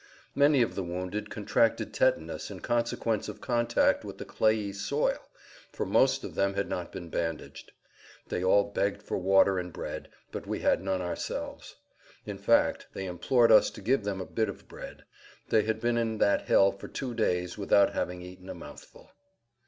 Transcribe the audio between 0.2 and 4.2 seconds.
Many of the wounded contracted tetanus in consequence of contact with